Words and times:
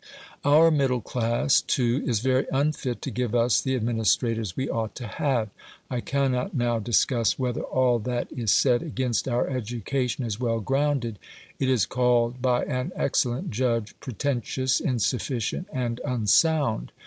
Our 0.43 0.71
middle 0.71 0.99
class, 1.01 1.61
too, 1.61 2.01
is 2.07 2.21
very 2.21 2.47
unfit 2.51 3.03
to 3.03 3.11
give 3.11 3.35
us 3.35 3.61
the 3.61 3.75
administrators 3.75 4.57
we 4.57 4.67
ought 4.67 4.95
to 4.95 5.05
have. 5.05 5.49
I 5.91 6.01
cannot 6.01 6.55
now 6.55 6.79
discuss 6.79 7.37
whether 7.37 7.61
all 7.61 7.99
that 7.99 8.27
is 8.31 8.51
said 8.51 8.81
against 8.81 9.27
our 9.27 9.47
education 9.47 10.25
is 10.25 10.39
well 10.39 10.59
grounded; 10.59 11.19
it 11.59 11.69
is 11.69 11.85
called 11.85 12.41
by 12.41 12.63
an 12.65 12.91
excellent 12.95 13.51
judge 13.51 13.93
"pretentious, 13.99 14.79
insufficient, 14.79 15.67
and 15.71 16.01
unsound". 16.03 16.91